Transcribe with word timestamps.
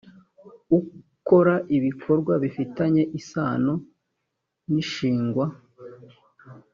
ukora 0.79 1.55
ibikorwa 1.77 2.33
bifitanye 2.43 3.01
isano 3.19 3.73
n 4.71 4.73
ishingwa 4.83 5.45